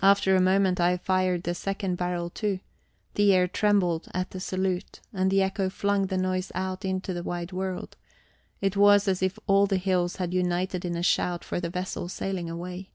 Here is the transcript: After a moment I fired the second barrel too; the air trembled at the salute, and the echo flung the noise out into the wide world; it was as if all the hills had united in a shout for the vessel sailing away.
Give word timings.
After 0.00 0.34
a 0.34 0.40
moment 0.40 0.80
I 0.80 0.96
fired 0.96 1.42
the 1.42 1.54
second 1.54 1.96
barrel 1.96 2.30
too; 2.30 2.60
the 3.16 3.34
air 3.34 3.46
trembled 3.46 4.08
at 4.14 4.30
the 4.30 4.40
salute, 4.40 5.00
and 5.12 5.30
the 5.30 5.42
echo 5.42 5.68
flung 5.68 6.06
the 6.06 6.16
noise 6.16 6.50
out 6.54 6.86
into 6.86 7.12
the 7.12 7.22
wide 7.22 7.52
world; 7.52 7.94
it 8.62 8.78
was 8.78 9.06
as 9.06 9.22
if 9.22 9.38
all 9.46 9.66
the 9.66 9.76
hills 9.76 10.16
had 10.16 10.32
united 10.32 10.86
in 10.86 10.96
a 10.96 11.02
shout 11.02 11.44
for 11.44 11.60
the 11.60 11.68
vessel 11.68 12.08
sailing 12.08 12.48
away. 12.48 12.88